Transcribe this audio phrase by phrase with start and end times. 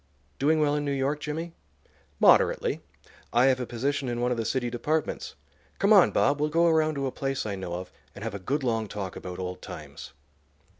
[0.39, 1.53] "Doing well in New York, Jimmy?"
[2.19, 2.81] "Moderately.
[3.31, 5.35] I have a position in one of the city departments.
[5.77, 8.39] Come on, Bob; we'll go around to a place I know of, and have a
[8.39, 10.13] good long talk about old times."